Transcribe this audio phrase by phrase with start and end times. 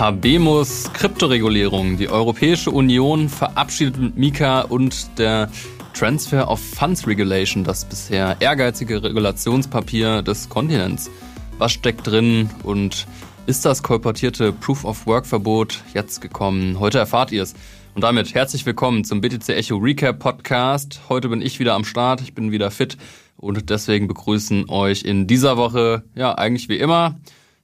[0.00, 1.98] Habemus Kryptoregulierung.
[1.98, 5.50] Die Europäische Union verabschiedet mit Mika und der
[5.92, 11.10] Transfer of Funds Regulation, das bisher ehrgeizige Regulationspapier des Kontinents.
[11.58, 13.06] Was steckt drin und
[13.44, 16.80] ist das kolportierte Proof of Work Verbot jetzt gekommen?
[16.80, 17.52] Heute erfahrt ihr es.
[17.94, 21.02] Und damit herzlich willkommen zum BTC Echo Recap Podcast.
[21.10, 22.96] Heute bin ich wieder am Start, ich bin wieder fit
[23.36, 27.16] und deswegen begrüßen euch in dieser Woche, ja, eigentlich wie immer,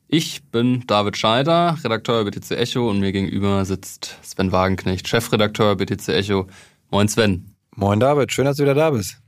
[0.08, 6.08] ich bin David Scheider, Redakteur BTC Echo und mir gegenüber sitzt Sven Wagenknecht, Chefredakteur BTC
[6.08, 6.46] Echo.
[6.90, 7.54] Moin Sven.
[7.74, 9.18] Moin David, schön, dass du wieder da bist.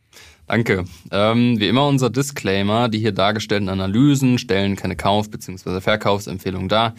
[0.46, 0.84] Danke.
[1.10, 5.80] Ähm, wie immer unser Disclaimer, die hier dargestellten Analysen stellen keine Kauf- bzw.
[5.80, 6.94] Verkaufsempfehlungen dar.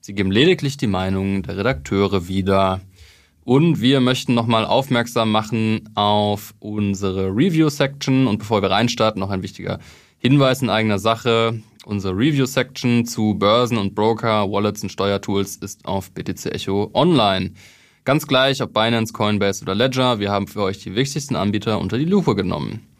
[0.00, 2.80] Sie geben lediglich die Meinungen der Redakteure wieder.
[3.44, 8.26] Und wir möchten nochmal aufmerksam machen auf unsere Review-Section.
[8.26, 9.78] Und bevor wir reinstarten, noch ein wichtiger
[10.18, 11.60] Hinweis in eigener Sache.
[11.84, 17.52] Unsere Review-Section zu Börsen und Broker, Wallets und Steuertools ist auf BTC Echo online.
[18.04, 21.98] Ganz gleich, ob Binance, Coinbase oder Ledger, wir haben für euch die wichtigsten Anbieter unter
[21.98, 22.91] die Lupe genommen.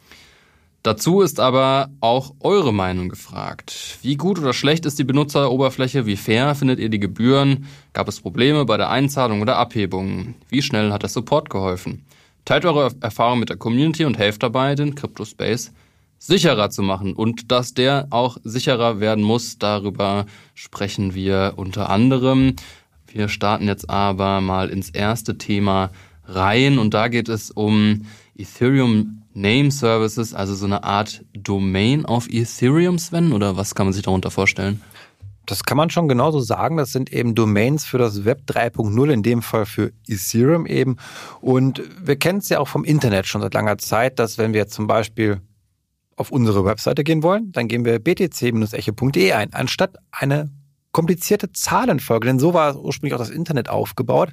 [0.83, 3.99] Dazu ist aber auch eure Meinung gefragt.
[4.03, 6.07] Wie gut oder schlecht ist die Benutzeroberfläche?
[6.07, 7.67] Wie fair findet ihr die Gebühren?
[7.93, 10.35] Gab es Probleme bei der Einzahlung oder Abhebung?
[10.49, 12.05] Wie schnell hat der Support geholfen?
[12.45, 15.73] Teilt eure Erfahrung mit der Community und helft dabei, den Crypto-Space
[16.19, 19.59] sicherer zu machen und dass der auch sicherer werden muss.
[19.59, 22.55] Darüber sprechen wir unter anderem.
[23.07, 25.91] Wir starten jetzt aber mal ins erste Thema
[26.25, 32.29] rein und da geht es um Ethereum Name Services, also so eine Art Domain auf
[32.29, 34.83] Ethereum, Sven, oder was kann man sich darunter vorstellen?
[35.47, 36.77] Das kann man schon genauso sagen.
[36.77, 40.97] Das sind eben Domains für das Web 3.0, in dem Fall für Ethereum eben.
[41.41, 44.69] Und wir kennen es ja auch vom Internet schon seit langer Zeit, dass wenn wir
[44.69, 45.41] zum Beispiel
[46.17, 50.51] auf unsere Webseite gehen wollen, dann geben wir btc-echo.de ein, anstatt eine
[50.93, 54.31] komplizierte Zahlenfolge, denn so war ursprünglich auch das Internet aufgebaut,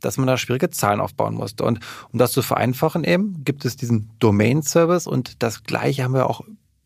[0.00, 1.64] dass man da schwierige Zahlen aufbauen musste.
[1.64, 1.80] Und
[2.12, 6.42] um das zu vereinfachen eben, gibt es diesen Domain-Service und das gleiche haben wir auch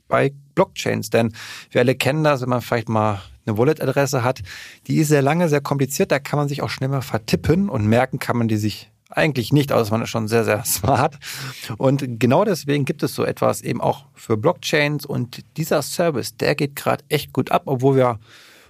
[0.08, 1.32] bei Blockchains, denn
[1.70, 4.42] wir alle kennen das, wenn man vielleicht mal eine Wallet-Adresse hat,
[4.86, 7.86] die ist sehr lange, sehr kompliziert, da kann man sich auch schnell mal vertippen und
[7.86, 11.18] merken kann man die sich eigentlich nicht, außer man ist schon sehr, sehr smart.
[11.78, 16.54] Und genau deswegen gibt es so etwas eben auch für Blockchains und dieser Service, der
[16.54, 18.18] geht gerade echt gut ab, obwohl wir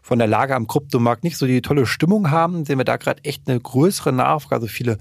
[0.06, 3.24] von der Lage am Kryptomarkt nicht so die tolle Stimmung haben, sehen wir da gerade
[3.24, 4.54] echt eine größere Nachfrage.
[4.54, 4.98] Also viele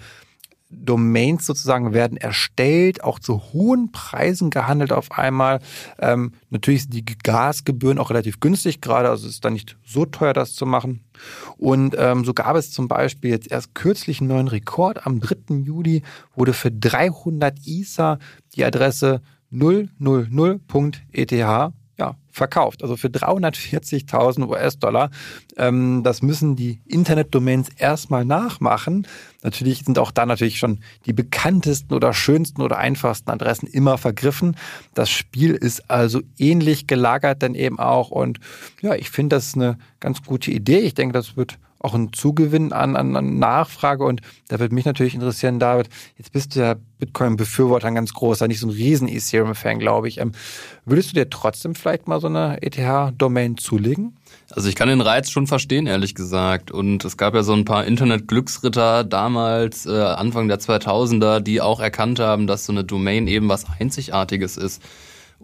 [0.72, 5.60] Domains sozusagen werden erstellt, auch zu hohen Preisen gehandelt auf einmal.
[6.00, 10.08] Ähm, natürlich sind die Gasgebühren auch relativ günstig gerade, also es ist dann nicht so
[10.08, 11.04] teuer, das zu machen.
[11.56, 15.06] Und ähm, so gab es zum Beispiel jetzt erst kürzlich einen neuen Rekord.
[15.06, 15.58] Am 3.
[15.58, 16.02] Juli
[16.36, 18.18] wurde für 300 ISA
[18.56, 19.22] die Adresse
[19.54, 21.74] 000.eth ja,
[22.36, 22.84] verkauft.
[22.84, 25.10] Also für 340.000 US-Dollar.
[25.58, 29.08] Ähm, das müssen die Internetdomains erstmal nachmachen.
[29.42, 34.58] Natürlich sind auch da natürlich schon die bekanntesten oder schönsten oder einfachsten Adressen immer vergriffen.
[34.94, 38.12] Das Spiel ist also ähnlich gelagert dann eben auch.
[38.12, 38.40] Und
[38.82, 40.80] ja, ich finde, das ist eine ganz gute Idee.
[40.80, 44.04] Ich denke, das wird auch ein Zugewinn an, an, an Nachfrage.
[44.04, 48.60] Und da würde mich natürlich interessieren, David, jetzt bist du ja Bitcoin-Befürworter, ganz großer, nicht
[48.60, 50.20] so ein riesen Ethereum-Fan, glaube ich.
[50.20, 50.32] Ähm,
[50.86, 54.18] würdest du dir trotzdem vielleicht mal so eine ETH-Domain zulegen?
[54.52, 56.72] Also ich kann den Reiz schon verstehen, ehrlich gesagt.
[56.72, 61.80] Und es gab ja so ein paar Internet-Glücksritter damals, äh, Anfang der 2000er, die auch
[61.80, 64.82] erkannt haben, dass so eine Domain eben was Einzigartiges ist.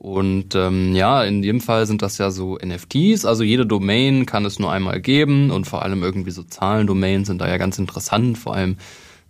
[0.02, 4.46] Und ähm, ja, in dem Fall sind das ja so NFTs, also jede Domain kann
[4.46, 5.52] es nur einmal geben.
[5.52, 8.78] Und vor allem irgendwie so Zahlendomains sind da ja ganz interessant, vor allem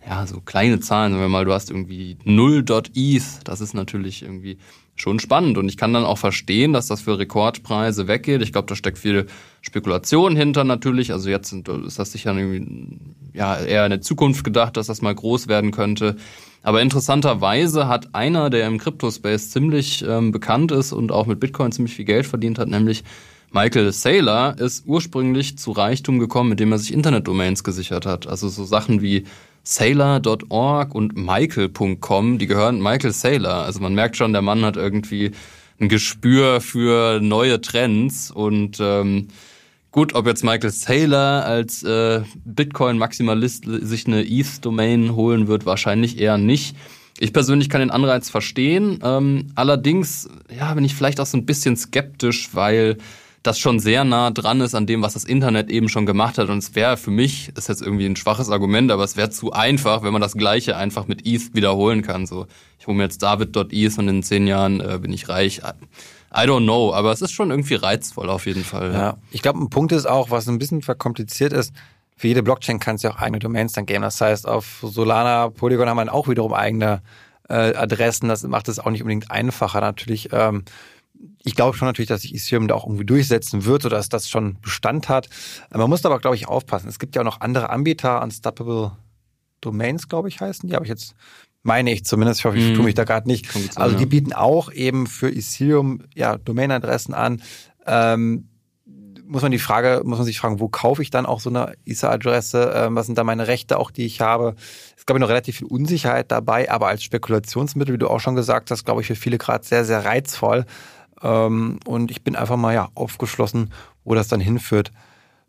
[0.08, 4.56] ja, so kleine Zahlen, wir mal, du hast irgendwie 0.eth, das ist natürlich irgendwie
[4.96, 5.58] schon spannend.
[5.58, 8.40] Und ich kann dann auch verstehen, dass das für Rekordpreise weggeht.
[8.40, 9.26] Ich glaube, da steckt viel
[9.60, 12.98] Spekulation hinter natürlich, also jetzt ist das sicher irgendwie
[13.34, 16.16] ja, eher in der Zukunft gedacht, dass das mal groß werden könnte.
[16.62, 21.72] Aber interessanterweise hat einer, der im Crypto-Space ziemlich ähm, bekannt ist und auch mit Bitcoin
[21.72, 23.02] ziemlich viel Geld verdient hat, nämlich
[23.50, 28.26] Michael Saylor, ist ursprünglich zu Reichtum gekommen, mit dem er sich Internetdomains gesichert hat.
[28.26, 29.24] Also so Sachen wie
[29.64, 33.64] Sailor.org und Michael.com, die gehören Michael Saylor.
[33.64, 35.32] Also man merkt schon, der Mann hat irgendwie
[35.80, 39.28] ein Gespür für neue Trends und ähm,
[39.92, 46.38] Gut, ob jetzt Michael Saylor als äh, Bitcoin-Maximalist sich eine ETH-Domain holen wird, wahrscheinlich eher
[46.38, 46.74] nicht.
[47.20, 49.00] Ich persönlich kann den Anreiz verstehen.
[49.04, 52.96] Ähm, allerdings, ja, bin ich vielleicht auch so ein bisschen skeptisch, weil
[53.42, 56.48] das schon sehr nah dran ist an dem, was das Internet eben schon gemacht hat.
[56.48, 59.52] Und es wäre für mich, ist jetzt irgendwie ein schwaches Argument, aber es wäre zu
[59.52, 62.24] einfach, wenn man das Gleiche einfach mit ETH wiederholen kann.
[62.24, 62.46] So,
[62.78, 65.60] ich hole mir jetzt David.eth und in zehn Jahren äh, bin ich reich.
[66.34, 68.92] I don't know, aber es ist schon irgendwie reizvoll auf jeden Fall.
[68.92, 71.72] Ja, ja ich glaube, ein Punkt ist auch, was ein bisschen verkompliziert ist,
[72.16, 74.02] für jede Blockchain kann es ja auch eigene Domains dann geben.
[74.02, 77.02] Das heißt, auf Solana, Polygon haben wir dann auch wiederum eigene
[77.48, 78.28] äh, Adressen.
[78.28, 79.80] Das macht es auch nicht unbedingt einfacher.
[79.80, 80.64] Natürlich, ähm,
[81.42, 84.28] ich glaube schon natürlich, dass sich Ethereum da auch irgendwie durchsetzen wird oder dass das
[84.28, 85.28] schon Bestand hat.
[85.70, 86.88] Man muss aber, glaube ich, aufpassen.
[86.88, 88.92] Es gibt ja auch noch andere Anbieter, Unstoppable
[89.60, 90.74] Domains, glaube ich, heißen die.
[90.74, 91.14] Habe ich jetzt,
[91.62, 92.74] meine ich zumindest, ich hoffe, ich mm.
[92.74, 93.48] tue mich da gerade nicht.
[93.76, 97.42] Also die bieten auch eben für Ethereum ja, Domainadressen an.
[97.86, 98.48] Ähm,
[99.24, 101.74] muss man die Frage, muss man sich fragen, wo kaufe ich dann auch so eine
[101.84, 102.72] ISA-Adresse?
[102.74, 104.56] Ähm, was sind da meine Rechte auch, die ich habe?
[104.96, 108.34] Es gab ja noch relativ viel Unsicherheit dabei, aber als Spekulationsmittel, wie du auch schon
[108.34, 110.66] gesagt hast, glaube ich für viele gerade sehr, sehr reizvoll.
[111.22, 113.72] Ähm, und ich bin einfach mal ja aufgeschlossen,
[114.04, 114.90] wo das dann hinführt.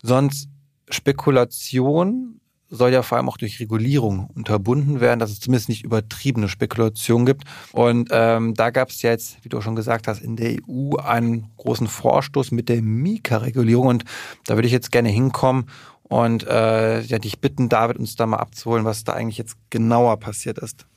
[0.01, 0.50] Sonst
[0.89, 2.39] Spekulation
[2.73, 7.25] soll ja vor allem auch durch Regulierung unterbunden werden, dass es zumindest nicht übertriebene Spekulationen
[7.25, 7.43] gibt.
[7.71, 11.51] Und ähm, da gab es jetzt, wie du schon gesagt hast, in der EU einen
[11.57, 13.87] großen Vorstoß mit der Mika-Regulierung.
[13.87, 14.05] Und
[14.45, 15.67] da würde ich jetzt gerne hinkommen
[16.03, 20.17] und äh, ja, dich bitten, David, uns da mal abzuholen, was da eigentlich jetzt genauer
[20.17, 20.87] passiert ist.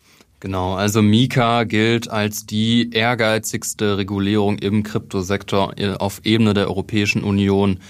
[0.40, 7.80] Genau, also Mika gilt als die ehrgeizigste Regulierung im Kryptosektor auf Ebene der Europäischen Union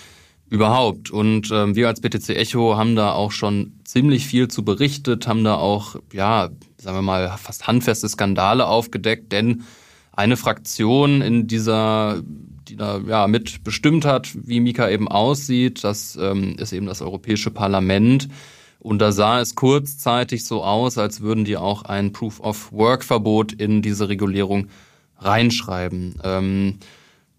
[0.48, 1.10] überhaupt.
[1.10, 5.44] Und ähm, wir als BTC Echo haben da auch schon ziemlich viel zu berichtet, haben
[5.44, 9.64] da auch, ja, sagen wir mal, fast handfeste Skandale aufgedeckt, denn
[10.12, 12.22] eine Fraktion in dieser,
[12.69, 17.02] die da ja mit bestimmt hat, wie Mika eben aussieht, das ähm, ist eben das
[17.02, 18.28] Europäische Parlament.
[18.78, 24.08] Und da sah es kurzzeitig so aus, als würden die auch ein Proof-of-Work-Verbot in diese
[24.08, 24.69] Regulierung
[25.19, 26.20] reinschreiben.
[26.22, 26.78] Ähm,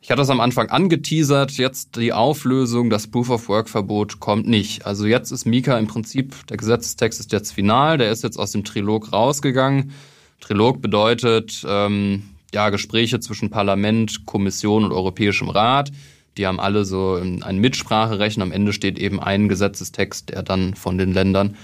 [0.07, 4.85] ich hatte das am Anfang angeteasert, jetzt die Auflösung, das Proof-of-Work-Verbot kommt nicht.
[4.85, 8.53] Also jetzt ist Mika im Prinzip, der Gesetzestext ist jetzt final, der ist jetzt aus
[8.53, 9.91] dem Trilog rausgegangen.
[10.39, 12.23] Trilog bedeutet ähm,
[12.53, 15.91] ja Gespräche zwischen Parlament, Kommission und Europäischem Rat.
[16.37, 18.39] Die haben alle so ein Mitspracherecht.
[18.39, 21.57] Am Ende steht eben ein Gesetzestext, der dann von den Ländern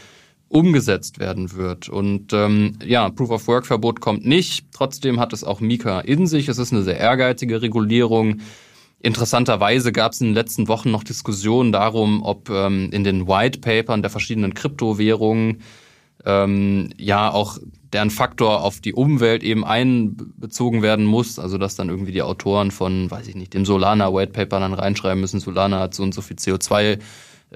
[0.53, 1.89] umgesetzt werden wird.
[1.89, 4.67] Und ähm, ja, Proof-of-Work-Verbot kommt nicht.
[4.71, 6.47] Trotzdem hat es auch Mika in sich.
[6.47, 8.41] Es ist eine sehr ehrgeizige Regulierung.
[8.99, 13.59] Interessanterweise gab es in den letzten Wochen noch Diskussionen darum, ob ähm, in den White
[13.59, 15.61] Papern der verschiedenen Kryptowährungen
[16.23, 17.57] ähm, ja auch
[17.91, 21.39] deren Faktor auf die Umwelt eben einbezogen werden muss.
[21.39, 24.73] Also dass dann irgendwie die Autoren von, weiß ich nicht, dem Solana White Paper dann
[24.73, 26.97] reinschreiben müssen, Solana hat so und so viel CO2 äh,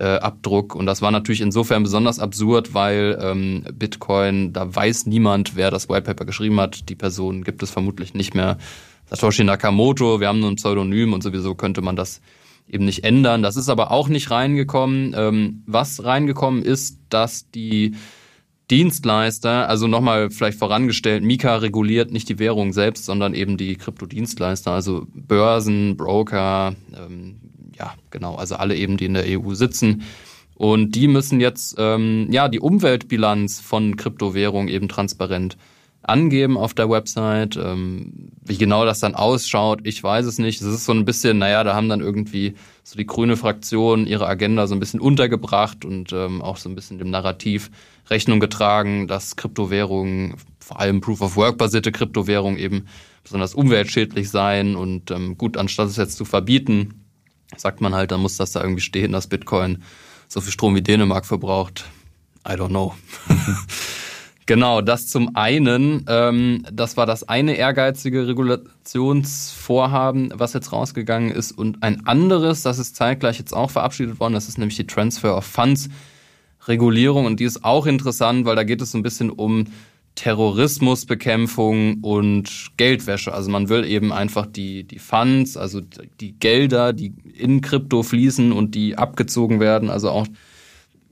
[0.03, 0.75] Abdruck.
[0.75, 5.89] Und das war natürlich insofern besonders absurd, weil ähm, Bitcoin, da weiß niemand, wer das
[5.89, 6.89] White Paper geschrieben hat.
[6.89, 8.57] Die Person gibt es vermutlich nicht mehr.
[9.09, 12.21] Satoshi Nakamoto, wir haben nur ein Pseudonym und sowieso könnte man das
[12.67, 13.41] eben nicht ändern.
[13.41, 15.13] Das ist aber auch nicht reingekommen.
[15.17, 17.95] Ähm, was reingekommen ist, dass die
[18.69, 24.71] Dienstleister, also nochmal vielleicht vorangestellt, Mika reguliert nicht die Währung selbst, sondern eben die Kryptodienstleister,
[24.71, 27.39] also Börsen, Broker, ähm,
[27.77, 30.03] ja, genau, also alle eben, die in der EU sitzen.
[30.55, 35.57] Und die müssen jetzt ähm, ja die Umweltbilanz von Kryptowährungen eben transparent
[36.07, 37.57] angeben auf der Website.
[37.57, 40.61] Ähm, wie genau das dann ausschaut, ich weiß es nicht.
[40.61, 44.27] Es ist so ein bisschen, naja, da haben dann irgendwie so die grüne Fraktion ihre
[44.27, 47.69] Agenda so ein bisschen untergebracht und ähm, auch so ein bisschen dem Narrativ
[48.09, 52.87] Rechnung getragen, dass Kryptowährungen, vor allem Proof-of-Work-basierte Kryptowährungen eben
[53.23, 57.06] besonders umweltschädlich seien und ähm, gut, anstatt es jetzt zu verbieten,
[57.55, 59.83] sagt man halt, dann muss das da irgendwie stehen, dass Bitcoin
[60.27, 61.85] so viel Strom wie Dänemark verbraucht.
[62.47, 62.93] I don't know.
[64.45, 66.05] genau, das zum einen.
[66.07, 71.51] Ähm, das war das eine ehrgeizige Regulationsvorhaben, was jetzt rausgegangen ist.
[71.51, 75.37] Und ein anderes, das ist zeitgleich jetzt auch verabschiedet worden, das ist nämlich die Transfer
[75.37, 75.89] of Funds
[76.67, 77.25] Regulierung.
[77.25, 79.67] Und die ist auch interessant, weil da geht es so ein bisschen um
[80.17, 83.33] Terrorismusbekämpfung und Geldwäsche.
[83.33, 85.79] Also man will eben einfach die, die Funds, also
[86.19, 90.27] die Gelder, die in Krypto fließen und die abgezogen werden, also auch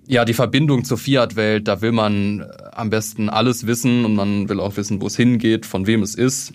[0.07, 4.59] ja, die Verbindung zur Fiat-Welt, da will man am besten alles wissen und man will
[4.59, 6.53] auch wissen, wo es hingeht, von wem es ist.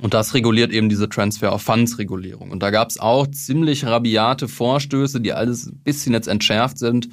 [0.00, 2.50] Und das reguliert eben diese Transfer of Funds Regulierung.
[2.50, 7.08] Und da gab es auch ziemlich rabiate Vorstöße, die alles ein bisschen jetzt entschärft sind.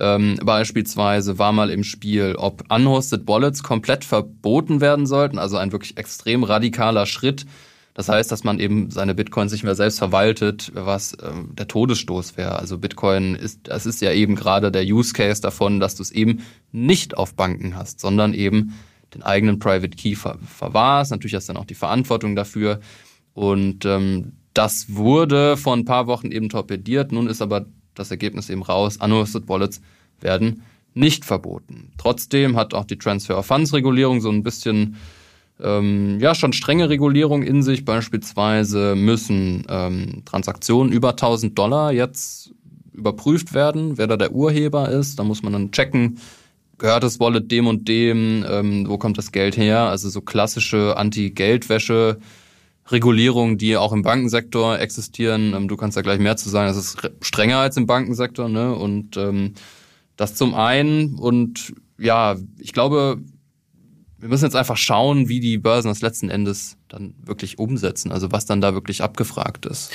[0.00, 5.72] Ähm, beispielsweise war mal im Spiel, ob unhosted Wallets komplett verboten werden sollten, also ein
[5.72, 7.46] wirklich extrem radikaler Schritt.
[7.94, 12.36] Das heißt, dass man eben seine Bitcoins nicht mehr selbst verwaltet, was ähm, der Todesstoß
[12.36, 12.58] wäre.
[12.58, 16.10] Also Bitcoin ist, das ist ja eben gerade der Use Case davon, dass du es
[16.10, 18.74] eben nicht auf Banken hast, sondern eben
[19.14, 21.12] den eigenen Private Key ver verwahrst.
[21.12, 22.80] Natürlich hast du dann auch die Verantwortung dafür.
[23.32, 27.12] Und ähm, das wurde vor ein paar Wochen eben torpediert.
[27.12, 29.80] Nun ist aber das Ergebnis eben raus, unhosted Wallets
[30.20, 30.62] werden
[30.94, 31.92] nicht verboten.
[31.98, 34.96] Trotzdem hat auch die Transfer of Funds Regulierung so ein bisschen
[35.60, 37.84] ähm, ja schon strenge Regulierung in sich.
[37.84, 42.52] Beispielsweise müssen ähm, Transaktionen über 1000 Dollar jetzt
[42.92, 45.18] überprüft werden, wer da der Urheber ist.
[45.18, 46.18] Da muss man dann checken,
[46.78, 49.80] gehört das Wallet dem und dem, ähm, wo kommt das Geld her?
[49.80, 52.18] Also so klassische Anti-Geldwäsche.
[52.88, 55.54] Regulierungen, die auch im Bankensektor existieren.
[55.54, 56.68] Ähm, du kannst da gleich mehr zu sagen.
[56.68, 58.74] Das ist strenger als im Bankensektor, ne?
[58.74, 59.54] Und ähm,
[60.16, 61.14] das zum einen.
[61.14, 63.18] Und ja, ich glaube,
[64.18, 68.12] wir müssen jetzt einfach schauen, wie die Börsen das letzten Endes dann wirklich umsetzen.
[68.12, 69.92] Also was dann da wirklich abgefragt ist.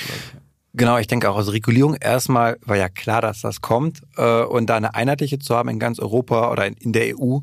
[0.72, 4.70] Genau, ich denke auch aus Regulierung erstmal war ja klar, dass das kommt äh, und
[4.70, 7.40] da eine einheitliche zu haben in ganz Europa oder in, der EU,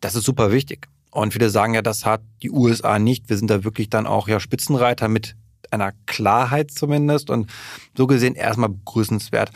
[0.00, 0.88] das ist super wichtig.
[1.10, 3.28] Und viele sagen ja, das hat die USA nicht.
[3.28, 5.36] Wir sind da wirklich dann auch ja Spitzenreiter mit
[5.70, 7.50] einer Klarheit zumindest und
[7.96, 9.50] so gesehen erstmal begrüßenswert.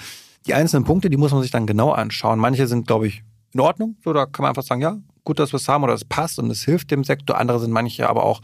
[0.46, 2.38] Die einzelnen Punkte, die muss man sich dann genau anschauen.
[2.38, 3.96] Manche sind, glaube ich, in Ordnung.
[4.04, 6.38] So, da kann man einfach sagen, ja, gut, dass wir es haben oder es passt
[6.38, 7.38] und es hilft dem Sektor.
[7.38, 8.42] Andere sind manche aber auch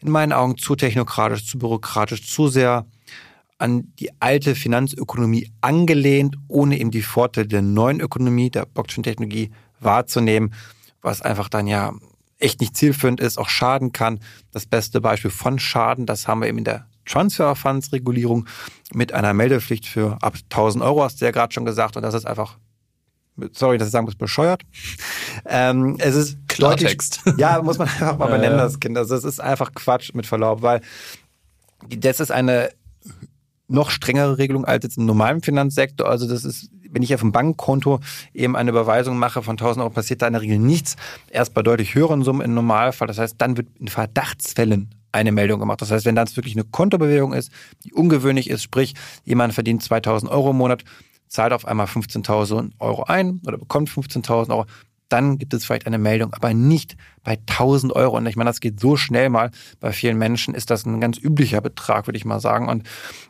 [0.00, 2.86] in meinen Augen zu technokratisch, zu bürokratisch, zu sehr
[3.58, 10.52] an die alte Finanzökonomie angelehnt, ohne eben die Vorteile der neuen Ökonomie, der Blockchain-Technologie wahrzunehmen,
[11.00, 11.94] was einfach dann ja
[12.44, 14.20] echt nicht zielführend ist, auch schaden kann.
[14.52, 18.46] Das beste Beispiel von Schaden, das haben wir eben in der Transfer Funds Regulierung
[18.92, 22.14] mit einer Meldepflicht für ab 1000 Euro, hast du ja gerade schon gesagt, und das
[22.14, 22.58] ist einfach
[23.52, 24.62] sorry, dass ich sagen muss, bescheuert.
[25.44, 27.22] Ähm, es ist Klartext.
[27.24, 28.96] Deutlich, ja, muss man einfach mal benennen, das Kind.
[28.96, 30.80] Also es ist einfach Quatsch mit Verlaub, weil
[31.88, 32.70] das ist eine
[33.66, 36.08] noch strengere Regelung als jetzt im normalen Finanzsektor.
[36.08, 38.00] Also das ist, wenn ich auf dem Bankkonto
[38.32, 40.96] eben eine Überweisung mache von 1000 Euro, passiert da in der Regel nichts.
[41.28, 43.08] Erst bei deutlich höheren Summen im Normalfall.
[43.08, 45.82] Das heißt, dann wird in Verdachtsfällen eine Meldung gemacht.
[45.82, 47.50] Das heißt, wenn das wirklich eine Kontobewegung ist,
[47.84, 50.84] die ungewöhnlich ist, sprich, jemand verdient 2000 Euro im Monat,
[51.28, 54.66] zahlt auf einmal 15.000 Euro ein oder bekommt 15.000 Euro,
[55.08, 58.16] dann gibt es vielleicht eine Meldung, aber nicht bei 1000 Euro.
[58.16, 59.50] Und ich meine, das geht so schnell mal.
[59.80, 62.68] Bei vielen Menschen ist das ein ganz üblicher Betrag, würde ich mal sagen.
[62.68, 62.84] Und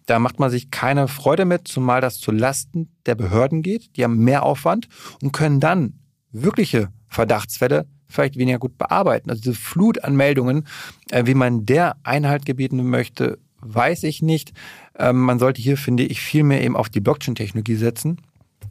[0.06, 3.96] da macht man sich keine Freude mit, zumal das zu Lasten der Behörden geht.
[3.96, 4.88] Die haben mehr Aufwand
[5.22, 6.00] und können dann
[6.32, 9.30] wirkliche Verdachtsfälle vielleicht weniger gut bearbeiten.
[9.30, 10.66] Also diese Flut an Meldungen,
[11.10, 14.52] äh, wie man der Einhalt gebieten möchte, weiß ich nicht.
[14.98, 18.20] Ähm, man sollte hier, finde ich, viel mehr eben auf die Blockchain-Technologie setzen.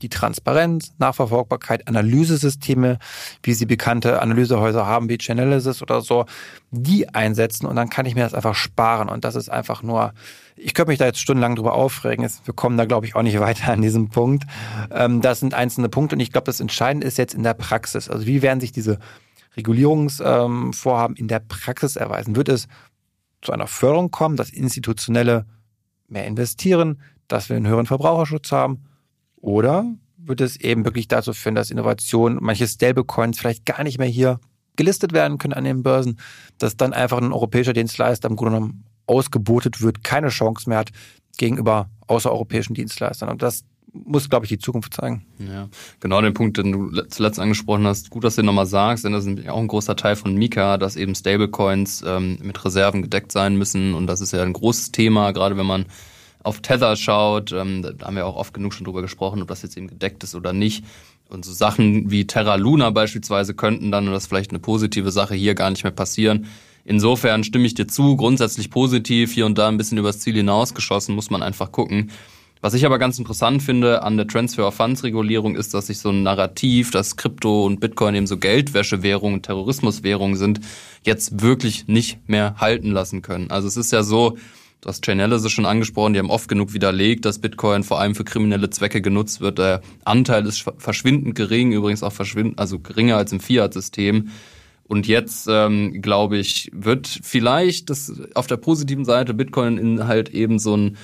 [0.04, 3.00] Die Transparenz, Nachverfolgbarkeit, Analysesysteme,
[3.42, 6.26] wie sie bekannte Analysehäuser haben, wie Chainalysis oder so,
[6.72, 9.08] die einsetzen und dann kann ich mir das einfach sparen.
[9.08, 10.14] Und das ist einfach nur,
[10.58, 12.30] ich könnte mich da jetzt stundenlang drüber aufregen.
[12.44, 14.44] Wir kommen da, glaube ich, auch nicht weiter an diesem Punkt.
[14.92, 18.10] Ähm, das sind einzelne Punkte und ich glaube, das Entscheidende ist jetzt in der Praxis.
[18.10, 19.00] Also wie werden sich diese
[19.56, 22.36] Regulierungsvorhaben in der Praxis erweisen?
[22.36, 22.68] Wird es
[23.42, 25.46] zu einer Förderung kommen, dass institutionelle
[26.10, 28.84] mehr investieren, dass wir einen höheren Verbraucherschutz haben?
[29.44, 34.08] Oder wird es eben wirklich dazu führen, dass Innovation, manche Stablecoins vielleicht gar nicht mehr
[34.08, 34.40] hier
[34.78, 36.18] gelistet werden können an den Börsen,
[36.60, 40.92] dass dann einfach ein europäischer Dienstleister im Grunde genommen ausgebotet wird, keine Chance mehr hat
[41.38, 43.28] gegenüber außereuropäischen Dienstleistern.
[43.28, 45.26] Und das muss, glaube ich, die Zukunft zeigen.
[45.40, 45.68] Ja,
[46.00, 48.12] genau den Punkt, den du zuletzt angesprochen hast.
[48.12, 50.96] Gut, dass du nochmal sagst, denn das ist auch ein großer Teil von Mika, dass
[50.96, 53.94] eben Stablecoins ähm, mit Reserven gedeckt sein müssen.
[53.94, 55.86] Und das ist ja ein großes Thema, gerade wenn man
[56.44, 57.52] auf Tether schaut.
[57.52, 60.24] Ähm, da haben wir auch oft genug schon drüber gesprochen, ob das jetzt eben gedeckt
[60.24, 60.84] ist oder nicht.
[61.30, 65.12] Und so Sachen wie Terra Luna beispielsweise könnten dann, und das ist vielleicht eine positive
[65.12, 66.48] Sache, hier gar nicht mehr passieren.
[66.86, 71.16] Insofern stimme ich dir zu, grundsätzlich positiv, hier und da ein bisschen übers Ziel hinausgeschossen,
[71.16, 72.12] muss man einfach gucken.
[72.64, 76.00] Was ich aber ganz interessant finde an der Transfer of Funds Regulierung ist, dass sich
[76.00, 80.62] so ein Narrativ, dass Krypto und Bitcoin eben so Geldwäschewährungen Terrorismuswährungen sind,
[81.06, 83.50] jetzt wirklich nicht mehr halten lassen können.
[83.52, 84.38] Also es ist ja so,
[84.84, 88.26] du hast Chainalysis schon angesprochen, die haben oft genug widerlegt, dass Bitcoin vor allem für
[88.26, 89.58] kriminelle Zwecke genutzt wird.
[89.58, 94.30] Der Anteil ist verschwindend gering, übrigens auch verschwindend, also geringer als im Fiat-System.
[94.84, 100.30] Und jetzt, ähm, glaube ich, wird vielleicht das auf der positiven Seite Bitcoin in halt
[100.30, 100.98] eben so ein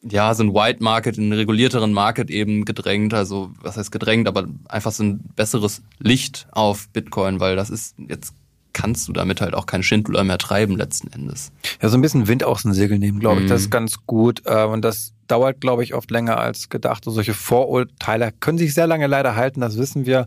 [0.00, 3.14] ja, so ein White Market, in einen regulierteren Market eben gedrängt.
[3.14, 7.96] Also, was heißt gedrängt, aber einfach so ein besseres Licht auf Bitcoin, weil das ist
[8.08, 8.32] jetzt
[8.72, 11.52] kannst du damit halt auch kein Schindler mehr treiben letzten Endes.
[11.82, 13.46] Ja, so ein bisschen Wind aus dem Segel nehmen, glaube ich.
[13.46, 13.48] Mhm.
[13.48, 14.42] Das ist ganz gut.
[14.44, 17.06] Äh, und das dauert, glaube ich, oft länger als gedacht.
[17.06, 20.26] Und solche Vorurteile können sich sehr lange leider halten, das wissen wir.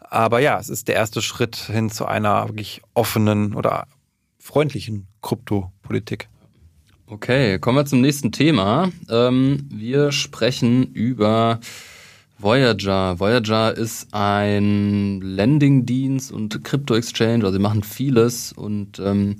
[0.00, 3.86] Aber ja, es ist der erste Schritt hin zu einer wirklich offenen oder
[4.38, 6.28] freundlichen Kryptopolitik.
[7.06, 8.90] Okay, kommen wir zum nächsten Thema.
[9.08, 11.60] Ähm, wir sprechen über
[12.42, 13.18] Voyager.
[13.20, 19.36] Voyager ist ein Lending-Dienst und Crypto-Exchange, also sie machen vieles und ähm,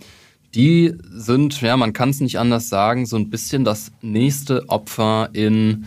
[0.55, 5.31] die sind, ja, man kann es nicht anders sagen, so ein bisschen das nächste Opfer
[5.33, 5.87] in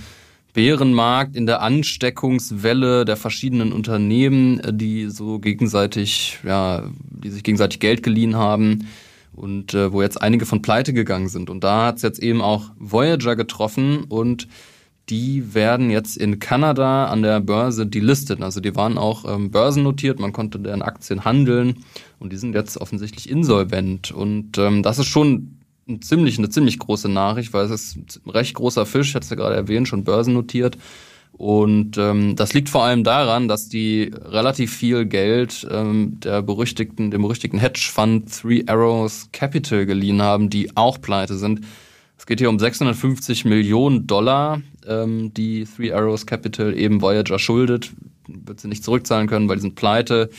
[0.53, 8.03] Bärenmarkt, in der Ansteckungswelle der verschiedenen Unternehmen, die so gegenseitig, ja, die sich gegenseitig Geld
[8.03, 8.87] geliehen haben
[9.33, 11.49] und äh, wo jetzt einige von pleite gegangen sind.
[11.49, 14.47] Und da hat es jetzt eben auch Voyager getroffen und
[15.09, 18.41] die werden jetzt in Kanada an der Börse delistet.
[18.41, 21.83] Also die waren auch ähm, börsennotiert, man konnte deren Aktien handeln
[22.19, 24.11] und die sind jetzt offensichtlich insolvent.
[24.11, 28.29] Und ähm, das ist schon ein ziemlich, eine ziemlich große Nachricht, weil es ist ein
[28.31, 30.77] recht großer Fisch, es ja gerade erwähnt, schon börsennotiert.
[31.37, 37.11] Und ähm, das liegt vor allem daran, dass die relativ viel Geld ähm, der berüchtigten,
[37.11, 41.61] dem berüchtigten Hedgefonds Three Arrows Capital geliehen haben, die auch pleite sind.
[42.17, 47.91] Es geht hier um 650 Millionen Dollar, ähm, die Three Arrows Capital eben Voyager schuldet.
[48.27, 50.29] Wird sie nicht zurückzahlen können, weil die sind pleite.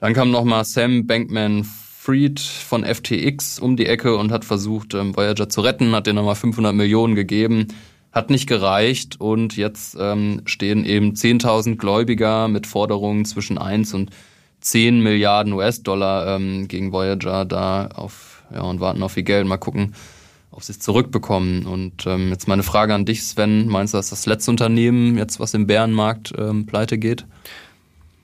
[0.00, 5.16] Dann kam nochmal Sam Bankman Fried von FTX um die Ecke und hat versucht, ähm,
[5.16, 7.68] Voyager zu retten, hat dir nochmal 500 Millionen gegeben.
[8.10, 14.10] Hat nicht gereicht und jetzt ähm, stehen eben 10.000 Gläubiger mit Forderungen zwischen 1 und
[14.60, 19.46] 10 Milliarden US-Dollar ähm, gegen Voyager da auf ja und warten auf ihr Geld.
[19.46, 19.94] Mal gucken,
[20.60, 21.66] sie es zurückbekommen.
[21.66, 23.68] Und ähm, jetzt meine Frage an dich, Sven.
[23.68, 27.26] Meinst du, dass das letzte Unternehmen jetzt, was im Bärenmarkt ähm, pleite geht?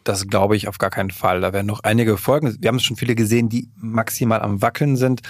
[0.04, 1.40] Das glaube ich auf gar keinen Fall.
[1.40, 2.56] Da werden noch einige folgen.
[2.60, 5.22] Wir haben es schon viele gesehen, die maximal am Wackeln sind.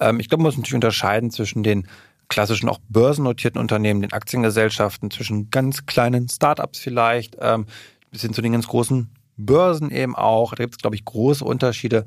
[0.00, 1.86] Ähm, ich glaube, man muss natürlich unterscheiden zwischen den
[2.28, 7.66] klassischen auch börsennotierten Unternehmen, den Aktiengesellschaften, zwischen ganz kleinen Startups vielleicht, ähm,
[8.10, 10.54] bis hin zu den ganz großen Börsen eben auch.
[10.54, 12.04] Da gibt es, glaube ich, große Unterschiede.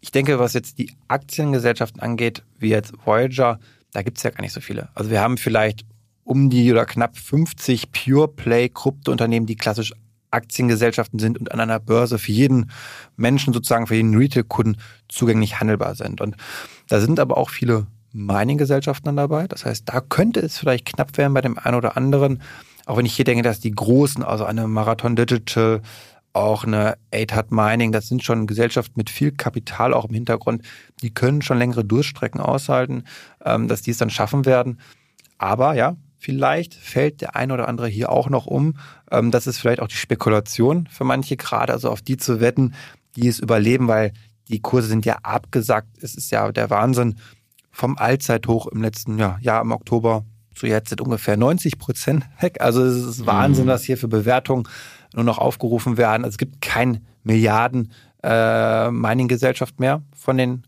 [0.00, 3.58] Ich denke, was jetzt die Aktiengesellschaften angeht, wie jetzt Voyager,
[3.92, 4.88] da gibt es ja gar nicht so viele.
[4.94, 5.84] Also wir haben vielleicht
[6.24, 9.92] um die oder knapp 50 Pure Play Kryptounternehmen, die klassisch
[10.30, 12.70] Aktiengesellschaften sind und an einer Börse für jeden
[13.16, 14.76] Menschen sozusagen, für jeden Retail-Kunden
[15.08, 16.20] zugänglich handelbar sind.
[16.20, 16.36] Und
[16.88, 19.48] da sind aber auch viele Mining-Gesellschaften dann dabei.
[19.48, 22.42] Das heißt, da könnte es vielleicht knapp werden bei dem einen oder anderen.
[22.86, 25.82] Auch wenn ich hier denke, dass die großen, also eine Marathon Digital,
[26.32, 30.62] auch eine 8 Mining, das sind schon Gesellschaften mit viel Kapital auch im Hintergrund,
[31.02, 33.04] die können schon längere Durststrecken aushalten,
[33.44, 34.80] ähm, dass die es dann schaffen werden.
[35.38, 38.76] Aber ja, vielleicht fällt der ein oder andere hier auch noch um.
[39.10, 42.74] Ähm, das ist vielleicht auch die Spekulation für manche gerade, also auf die zu wetten,
[43.16, 44.12] die es überleben, weil
[44.48, 45.88] die Kurse sind ja abgesagt.
[46.00, 47.16] Es ist ja der Wahnsinn
[47.70, 52.60] vom Allzeithoch im letzten Jahr, Jahr im Oktober zu jetzt sind ungefähr 90 Prozent weg.
[52.60, 53.70] Also es ist Wahnsinn, mhm.
[53.70, 54.68] was hier für Bewertungen
[55.14, 56.24] nur noch aufgerufen werden.
[56.24, 60.64] Also es gibt kein Milliarden äh, Mining-Gesellschaft mehr von den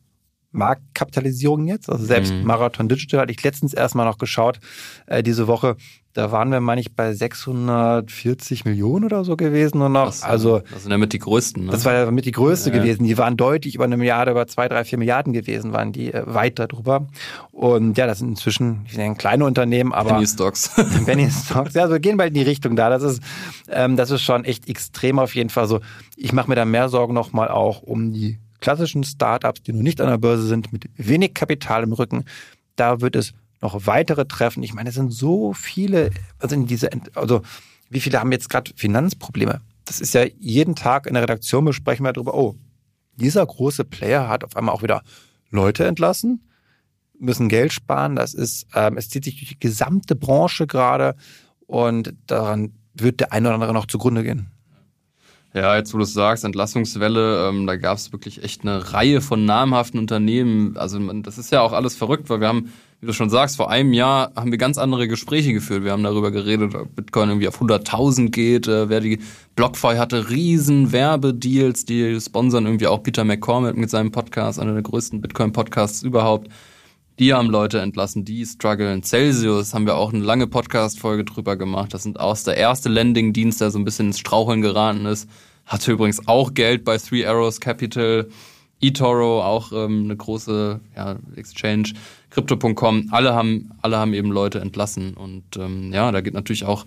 [0.52, 1.90] Marktkapitalisierungen jetzt.
[1.90, 2.44] Also selbst mhm.
[2.44, 4.60] Marathon Digital hatte ich letztens erstmal noch geschaut,
[5.06, 5.76] äh, diese Woche.
[6.14, 10.12] Da waren wir, meine ich, bei 640 Millionen oder so gewesen nur noch.
[10.12, 11.64] So, also, das sind ja mit die größten.
[11.64, 11.70] Ne?
[11.70, 12.76] Das war ja mit die größte ja.
[12.76, 13.04] gewesen.
[13.04, 16.22] Die waren deutlich über eine Milliarde, über zwei, drei, vier Milliarden gewesen, waren die äh,
[16.26, 17.08] weit darüber.
[17.50, 20.70] Und ja, das sind inzwischen ich denke, kleine Unternehmen, aber Penny Stocks.
[21.06, 21.72] Penny Stocks.
[21.72, 22.90] Ja, also wir gehen bald in die Richtung da.
[22.90, 23.22] Das ist,
[23.70, 25.80] ähm, das ist schon echt extrem auf jeden Fall so.
[26.16, 30.00] Ich mache mir da mehr Sorgen nochmal auch um die klassischen Startups, die nur nicht
[30.00, 32.24] an der Börse sind, mit wenig Kapital im Rücken.
[32.76, 34.62] Da wird es noch weitere treffen.
[34.62, 37.42] Ich meine, es sind so viele, also in diese, also
[37.90, 39.60] wie viele haben jetzt gerade Finanzprobleme?
[39.84, 42.56] Das ist ja jeden Tag in der Redaktion besprechen wir darüber, oh,
[43.16, 45.02] dieser große Player hat auf einmal auch wieder
[45.50, 46.48] Leute entlassen,
[47.18, 48.16] müssen Geld sparen.
[48.16, 51.14] Das ist, ähm, es zieht sich durch die gesamte Branche gerade
[51.66, 54.51] und daran wird der eine oder andere noch zugrunde gehen.
[55.54, 59.20] Ja, jetzt wo du es sagst, Entlassungswelle, ähm, da gab es wirklich echt eine Reihe
[59.20, 60.78] von namhaften Unternehmen.
[60.78, 63.56] Also man, das ist ja auch alles verrückt, weil wir haben, wie du schon sagst,
[63.56, 65.84] vor einem Jahr haben wir ganz andere Gespräche geführt.
[65.84, 68.66] Wir haben darüber geredet, ob Bitcoin irgendwie auf 100.000 geht.
[68.66, 69.20] Äh, wer die
[69.54, 74.82] BlockFi hatte riesen Werbedeals, die sponsern irgendwie auch Peter McCormick mit seinem Podcast, einer der
[74.82, 76.48] größten Bitcoin-Podcasts überhaupt.
[77.18, 79.02] Die haben Leute entlassen, die strugglen.
[79.02, 81.92] Celsius haben wir auch eine lange Podcast-Folge drüber gemacht.
[81.92, 85.28] Das sind auch der erste Landing-Dienst, der so ein bisschen ins Straucheln geraten ist.
[85.66, 88.28] Hatte übrigens auch Geld bei Three Arrows Capital.
[88.80, 91.92] eToro, auch ähm, eine große ja, Exchange.
[92.30, 95.14] Crypto.com, alle haben, alle haben eben Leute entlassen.
[95.14, 96.86] Und ähm, ja, da geht natürlich auch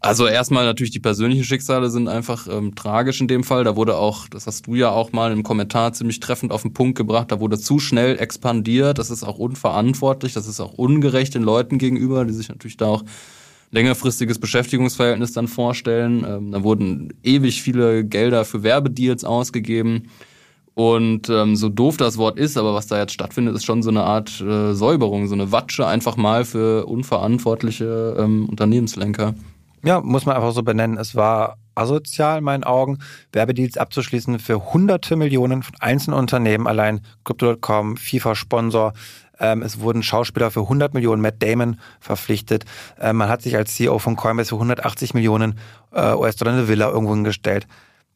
[0.00, 3.64] also erstmal natürlich die persönlichen Schicksale sind einfach ähm, tragisch in dem Fall.
[3.64, 6.72] Da wurde auch, das hast du ja auch mal im Kommentar ziemlich treffend auf den
[6.72, 8.98] Punkt gebracht, da wurde zu schnell expandiert.
[8.98, 12.86] Das ist auch unverantwortlich, das ist auch ungerecht den Leuten gegenüber, die sich natürlich da
[12.86, 13.04] auch
[13.72, 16.24] längerfristiges Beschäftigungsverhältnis dann vorstellen.
[16.26, 20.04] Ähm, da wurden ewig viele Gelder für Werbedeals ausgegeben.
[20.72, 23.90] Und ähm, so doof das Wort ist, aber was da jetzt stattfindet, ist schon so
[23.90, 29.34] eine Art äh, Säuberung, so eine Watsche einfach mal für unverantwortliche ähm, Unternehmenslenker.
[29.82, 30.98] Ja, muss man einfach so benennen.
[30.98, 32.98] Es war asozial in meinen Augen,
[33.32, 38.92] Werbedeals abzuschließen für hunderte Millionen von einzelnen Unternehmen, allein Crypto.com, FIFA-Sponsor.
[39.38, 42.66] Ähm, es wurden Schauspieler für 100 Millionen, Matt Damon verpflichtet.
[43.00, 45.58] Ähm, man hat sich als CEO von Coinbase für 180 Millionen
[45.92, 47.66] äh, US-Dollar eine Villa irgendwo hingestellt.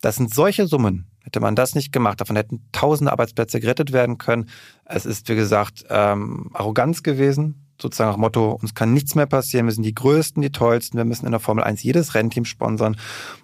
[0.02, 1.06] Das sind solche Summen.
[1.22, 4.50] Hätte man das nicht gemacht, davon hätten tausende Arbeitsplätze gerettet werden können.
[4.84, 9.66] Es ist, wie gesagt, ähm, Arroganz gewesen, sozusagen nach Motto, uns kann nichts mehr passieren,
[9.66, 12.96] wir sind die Größten, die Tollsten, wir müssen in der Formel 1 jedes Rennteam sponsern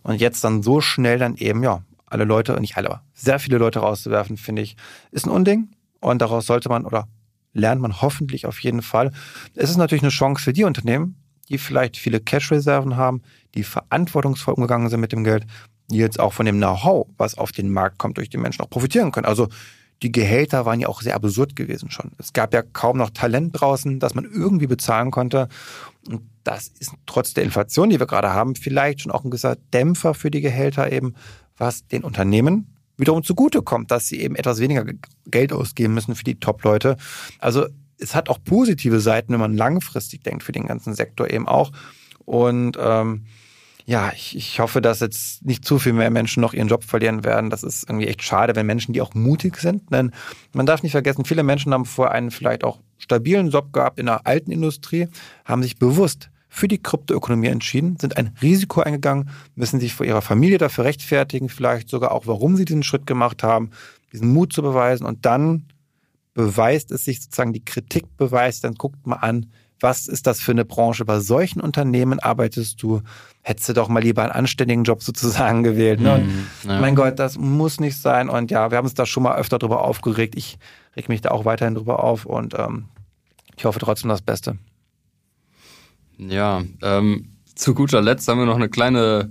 [0.03, 3.59] und jetzt dann so schnell dann eben, ja, alle Leute, nicht alle, aber sehr viele
[3.59, 4.77] Leute rauszuwerfen, finde ich,
[5.11, 7.09] ist ein Unding und daraus sollte man oder
[7.53, 9.12] lernt man hoffentlich auf jeden Fall.
[9.55, 11.16] Es ist natürlich eine Chance für die Unternehmen,
[11.49, 13.23] die vielleicht viele Cash-Reserven haben,
[13.55, 15.47] die verantwortungsvoll umgegangen sind mit dem Geld,
[15.90, 18.71] die jetzt auch von dem Know-how, was auf den Markt kommt, durch die Menschen auch
[18.71, 19.27] profitieren können.
[19.27, 19.49] Also
[20.03, 22.13] die Gehälter waren ja auch sehr absurd gewesen schon.
[22.19, 25.49] Es gab ja kaum noch Talent draußen, das man irgendwie bezahlen konnte.
[26.09, 29.57] Und das ist trotz der Inflation, die wir gerade haben, vielleicht schon auch ein gewisser
[29.73, 31.15] Dämpfer für die Gehälter eben,
[31.57, 34.85] was den Unternehmen wiederum zugutekommt, dass sie eben etwas weniger
[35.27, 36.97] Geld ausgeben müssen für die Top-Leute.
[37.39, 37.67] Also
[37.99, 41.73] es hat auch positive Seiten, wenn man langfristig denkt, für den ganzen Sektor eben auch.
[42.25, 43.27] Und ähm,
[43.87, 47.25] ja, ich, ich hoffe, dass jetzt nicht zu viel mehr Menschen noch ihren Job verlieren
[47.25, 47.51] werden.
[47.51, 49.93] Das ist irgendwie echt schade, wenn Menschen, die auch mutig sind.
[49.93, 50.12] Denn
[50.53, 54.07] man darf nicht vergessen, viele Menschen haben vorher einen vielleicht auch stabilen Job gehabt in
[54.07, 55.09] der alten Industrie,
[55.45, 60.21] haben sich bewusst für die Kryptoökonomie entschieden, sind ein Risiko eingegangen, müssen sich vor ihrer
[60.21, 63.71] Familie dafür rechtfertigen, vielleicht sogar auch, warum sie diesen Schritt gemacht haben,
[64.12, 65.66] diesen Mut zu beweisen und dann
[66.35, 69.47] beweist es sich sozusagen, die Kritik beweist, dann guckt mal an,
[69.81, 71.05] was ist das für eine Branche?
[71.05, 73.03] Bei solchen Unternehmen arbeitest du,
[73.43, 76.01] hättest du doch mal lieber einen anständigen Job sozusagen gewählt.
[76.01, 76.19] Ne?
[76.19, 76.81] Mm, ja.
[76.81, 78.29] Mein Gott, das muss nicht sein.
[78.29, 80.35] Und ja, wir haben uns da schon mal öfter drüber aufgeregt.
[80.37, 80.59] Ich
[80.97, 82.87] reg mich da auch weiterhin drüber auf und ähm,
[83.57, 84.59] ich hoffe trotzdem das Beste.
[86.19, 89.31] Ja, ähm, zu guter Letzt haben wir noch eine kleine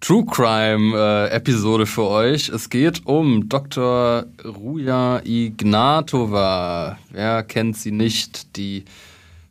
[0.00, 2.48] True Crime äh, Episode für euch.
[2.50, 4.26] Es geht um Dr.
[4.44, 6.98] Ruja Ignatova.
[7.10, 8.56] Wer kennt sie nicht?
[8.56, 8.84] Die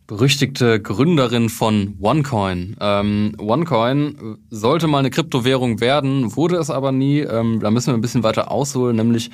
[0.08, 2.78] berüchtigte Gründerin von OneCoin.
[2.80, 7.20] Ähm, OneCoin sollte mal eine Kryptowährung werden, wurde es aber nie.
[7.20, 9.32] Ähm, da müssen wir ein bisschen weiter ausholen, nämlich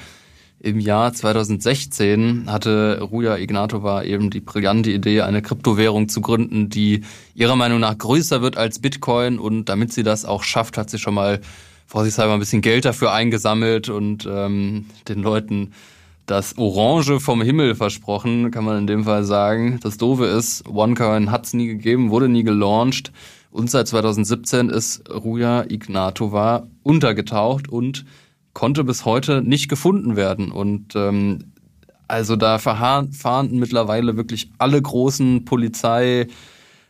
[0.63, 7.01] im Jahr 2016 hatte Ruja Ignatova eben die brillante Idee, eine Kryptowährung zu gründen, die
[7.34, 9.39] ihrer Meinung nach größer wird als Bitcoin.
[9.39, 11.41] Und damit sie das auch schafft, hat sie schon mal
[11.88, 15.71] vorsichtshalber ein bisschen Geld dafür eingesammelt und ähm, den Leuten
[16.25, 19.79] das Orange vom Himmel versprochen, kann man in dem Fall sagen.
[19.81, 23.12] Das Doofe ist, OneCoin hat es nie gegeben, wurde nie gelauncht.
[23.49, 28.05] Und seit 2017 ist Ruja Ignatova untergetaucht und
[28.53, 30.51] konnte bis heute nicht gefunden werden.
[30.51, 31.51] Und ähm,
[32.07, 33.10] also da fahren
[33.51, 35.45] mittlerweile wirklich alle großen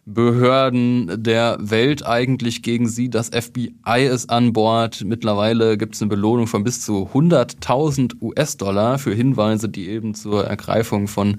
[0.06, 3.10] Polizeibehörden der Welt eigentlich gegen sie.
[3.10, 5.04] Das FBI ist an Bord.
[5.06, 10.46] Mittlerweile gibt es eine Belohnung von bis zu 100.000 US-Dollar für Hinweise, die eben zur
[10.46, 11.38] Ergreifung von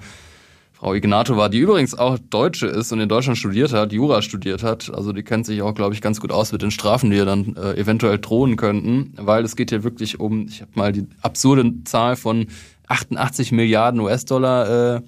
[0.72, 4.92] Frau Ignatova, die übrigens auch Deutsche ist und in Deutschland studiert hat, Jura studiert hat.
[4.92, 7.24] Also die kennt sich auch, glaube ich, ganz gut aus mit den Strafen, die ihr
[7.24, 11.06] dann äh, eventuell drohen könnten, weil es geht hier wirklich um, ich habe mal die
[11.20, 12.46] absurde Zahl von
[12.88, 15.00] 88 Milliarden US-Dollar äh,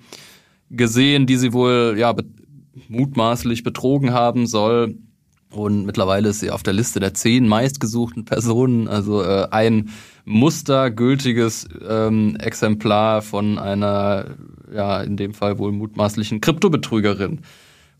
[0.70, 2.14] gesehen, die sie wohl ja
[2.88, 4.96] mutmaßlich betrogen haben soll.
[5.50, 9.90] Und mittlerweile ist sie auf der Liste der zehn meistgesuchten Personen, also äh, ein
[10.24, 14.34] mustergültiges ähm, Exemplar von einer
[14.74, 17.40] ja, in dem Fall wohl mutmaßlichen Kryptobetrügerin.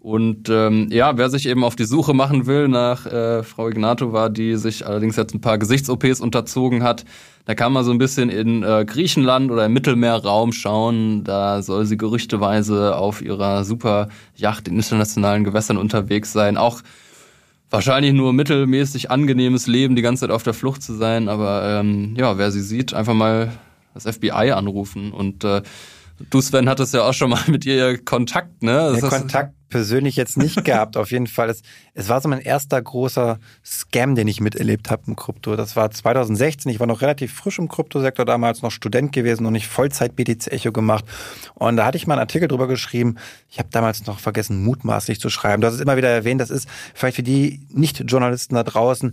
[0.04, 4.28] Und ähm, ja, wer sich eben auf die Suche machen will nach äh, Frau Ignatova,
[4.28, 7.06] die sich allerdings jetzt ein paar Gesichts-OPs unterzogen hat,
[7.46, 11.24] da kann man so ein bisschen in äh, Griechenland oder im Mittelmeerraum schauen.
[11.24, 16.58] Da soll sie gerüchteweise auf ihrer Superjacht in internationalen Gewässern unterwegs sein.
[16.58, 16.82] Auch
[17.70, 21.30] wahrscheinlich nur mittelmäßig angenehmes Leben, die ganze Zeit auf der Flucht zu sein.
[21.30, 23.52] Aber ähm, ja, wer sie sieht, einfach mal
[23.94, 25.62] das FBI anrufen und äh,
[26.30, 28.92] Du, Sven, hattest ja auch schon mal mit ihr Kontakt, ne?
[28.92, 31.50] Das ja, Kontakt persönlich jetzt nicht gehabt, auf jeden Fall.
[31.50, 31.62] Es,
[31.94, 35.56] es war so mein erster großer Scam, den ich miterlebt habe im Krypto.
[35.56, 36.70] Das war 2016.
[36.70, 40.46] Ich war noch relativ frisch im Kryptosektor, damals noch Student gewesen und nicht Vollzeit BTC
[40.52, 41.04] Echo gemacht.
[41.54, 43.16] Und da hatte ich mal einen Artikel drüber geschrieben.
[43.50, 45.60] Ich habe damals noch vergessen, mutmaßlich zu schreiben.
[45.60, 46.40] Das ist immer wieder erwähnt.
[46.40, 49.12] Das ist vielleicht für die Nicht-Journalisten da draußen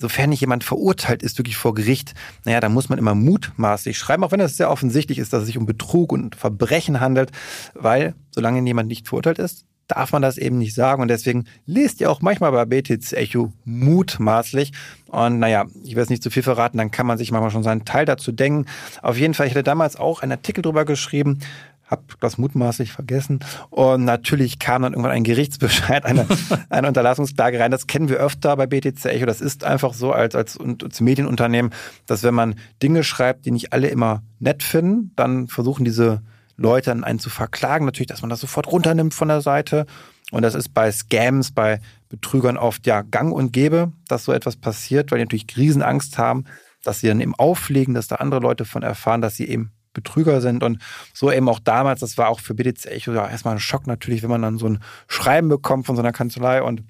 [0.00, 4.24] sofern nicht jemand verurteilt ist, wirklich vor Gericht, naja, da muss man immer mutmaßlich schreiben,
[4.24, 7.32] auch wenn es sehr offensichtlich ist, dass es sich um Betrug und Verbrechen handelt,
[7.74, 11.02] weil solange jemand nicht verurteilt ist, darf man das eben nicht sagen.
[11.02, 14.72] Und deswegen lest ihr auch manchmal bei BTC Echo mutmaßlich.
[15.08, 17.62] Und naja, ich will es nicht zu viel verraten, dann kann man sich manchmal schon
[17.62, 18.66] seinen Teil dazu denken.
[19.02, 21.38] Auf jeden Fall, ich hatte damals auch einen Artikel drüber geschrieben,
[21.86, 23.40] hab das mutmaßlich vergessen.
[23.70, 26.26] Und natürlich kam dann irgendwann ein Gerichtsbescheid, eine,
[26.68, 27.70] eine Unterlassungsklage rein.
[27.70, 29.24] Das kennen wir öfter bei BTC Echo.
[29.24, 31.72] Das ist einfach so als, als, als Medienunternehmen,
[32.06, 36.20] dass wenn man Dinge schreibt, die nicht alle immer nett finden, dann versuchen diese
[36.58, 37.86] Leute an einen zu verklagen.
[37.86, 39.86] Natürlich, dass man das sofort runternimmt von der Seite.
[40.30, 44.56] Und das ist bei Scams, bei Betrügern oft ja gang und gäbe, dass so etwas
[44.56, 46.44] passiert, weil die natürlich Riesenangst haben,
[46.82, 50.40] dass sie dann eben auflegen, dass da andere Leute von erfahren, dass sie eben Betrüger
[50.40, 50.62] sind.
[50.62, 50.82] Und
[51.14, 54.22] so eben auch damals, das war auch für BTC Echo ja erstmal ein Schock natürlich,
[54.22, 56.82] wenn man dann so ein Schreiben bekommt von so einer Kanzlei und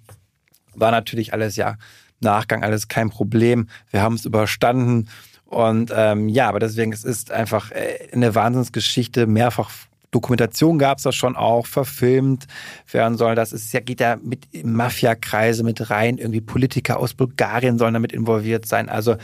[0.75, 1.77] war natürlich alles ja
[2.21, 3.69] Nachgang, alles kein Problem.
[3.91, 5.09] Wir haben es überstanden.
[5.49, 9.71] Und ähm, ja, aber deswegen, es ist einfach äh, eine Wahnsinnsgeschichte, mehrfach
[10.11, 12.47] Dokumentation gab es da schon auch, verfilmt
[12.91, 13.35] werden soll.
[13.35, 16.17] Das ist ja, geht ja mit Mafiakreise mit rein.
[16.17, 18.89] Irgendwie Politiker aus Bulgarien sollen damit involviert sein.
[18.89, 19.17] Also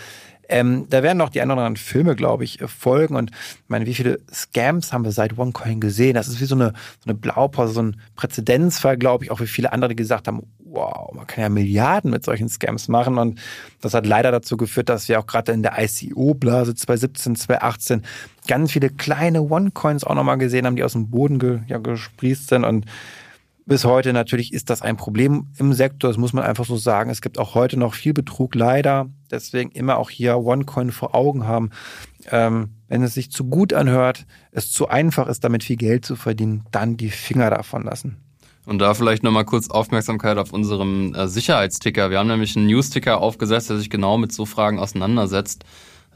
[0.48, 3.16] ähm, da werden noch die anderen Filme, glaube ich, folgen.
[3.16, 6.14] Und ich meine, wie viele Scams haben wir seit OneCoin gesehen?
[6.14, 9.46] Das ist wie so eine, so eine Blaupause, so ein Präzedenzfall, glaube ich, auch wie
[9.46, 10.42] viele andere gesagt haben,
[10.74, 13.18] wow, man kann ja Milliarden mit solchen Scams machen.
[13.18, 13.40] Und
[13.80, 18.02] das hat leider dazu geführt, dass wir auch gerade in der ICO-Blase 2017, 2018
[18.46, 22.48] ganz viele kleine One-Coins auch nochmal gesehen haben, die aus dem Boden ge, ja, gesprießt
[22.48, 22.64] sind.
[22.64, 22.86] Und
[23.66, 27.10] bis heute natürlich ist das ein Problem im Sektor, das muss man einfach so sagen.
[27.10, 29.08] Es gibt auch heute noch viel Betrug, leider.
[29.30, 31.70] Deswegen immer auch hier OneCoin vor Augen haben.
[32.30, 36.16] Ähm, wenn es sich zu gut anhört, es zu einfach ist, damit viel Geld zu
[36.16, 38.18] verdienen, dann die Finger davon lassen.
[38.66, 42.10] Und da vielleicht nochmal kurz Aufmerksamkeit auf unserem äh, Sicherheitsticker.
[42.10, 45.64] Wir haben nämlich einen News-Ticker aufgesetzt, der sich genau mit so Fragen auseinandersetzt.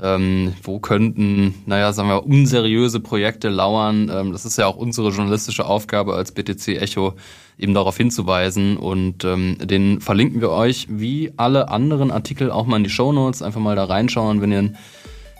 [0.00, 4.10] Ähm, wo könnten, naja, sagen wir, unseriöse Projekte lauern?
[4.12, 7.14] Ähm, das ist ja auch unsere journalistische Aufgabe als BTC Echo,
[7.58, 8.76] eben darauf hinzuweisen.
[8.76, 13.12] Und ähm, den verlinken wir euch wie alle anderen Artikel auch mal in die Show
[13.12, 13.42] Notes.
[13.42, 14.76] Einfach mal da reinschauen, wenn ihr ein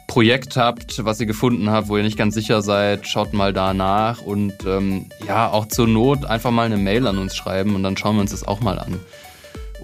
[0.09, 3.75] Projekt habt, was ihr gefunden habt, wo ihr nicht ganz sicher seid, schaut mal da
[3.75, 7.83] nach und ähm, ja, auch zur Not einfach mal eine Mail an uns schreiben und
[7.83, 8.99] dann schauen wir uns das auch mal an.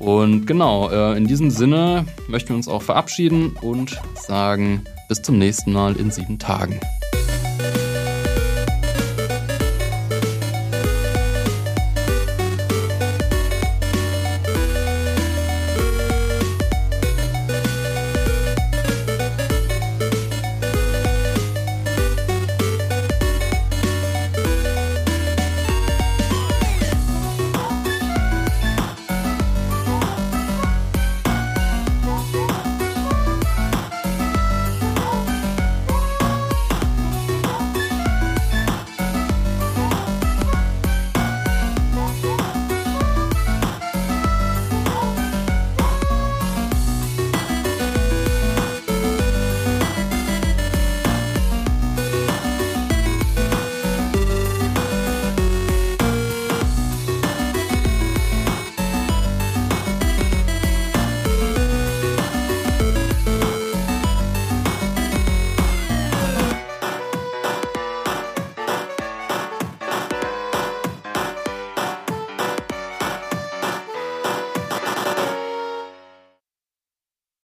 [0.05, 5.39] Und genau, äh, in diesem Sinne möchten wir uns auch verabschieden und sagen bis zum
[5.39, 6.79] nächsten Mal in sieben Tagen.